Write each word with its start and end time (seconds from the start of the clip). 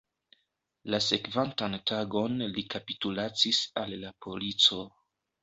La 0.93 0.99
sekvantan 1.07 1.77
tagon 1.91 2.39
li 2.57 2.65
kapitulacis 2.77 3.61
al 3.83 3.95
la 4.07 4.13
polico. 4.27 4.83